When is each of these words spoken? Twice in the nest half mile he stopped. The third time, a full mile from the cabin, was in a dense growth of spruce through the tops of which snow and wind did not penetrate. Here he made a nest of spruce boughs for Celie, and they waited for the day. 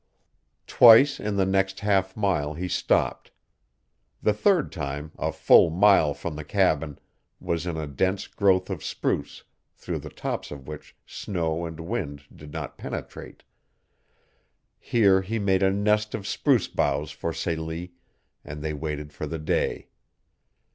Twice 0.65 1.19
in 1.19 1.35
the 1.35 1.45
nest 1.45 1.81
half 1.81 2.17
mile 2.17 2.55
he 2.55 2.67
stopped. 2.67 3.29
The 4.23 4.33
third 4.33 4.71
time, 4.71 5.11
a 5.15 5.31
full 5.31 5.69
mile 5.69 6.15
from 6.15 6.35
the 6.35 6.43
cabin, 6.43 6.97
was 7.39 7.67
in 7.67 7.77
a 7.77 7.85
dense 7.85 8.25
growth 8.25 8.71
of 8.71 8.83
spruce 8.83 9.43
through 9.75 9.99
the 9.99 10.09
tops 10.09 10.49
of 10.49 10.67
which 10.67 10.95
snow 11.05 11.67
and 11.67 11.79
wind 11.79 12.23
did 12.35 12.51
not 12.51 12.79
penetrate. 12.79 13.43
Here 14.79 15.21
he 15.21 15.37
made 15.37 15.61
a 15.61 15.69
nest 15.69 16.15
of 16.15 16.25
spruce 16.25 16.67
boughs 16.67 17.11
for 17.11 17.31
Celie, 17.31 17.93
and 18.43 18.63
they 18.63 18.73
waited 18.73 19.13
for 19.13 19.27
the 19.27 19.37
day. 19.37 19.89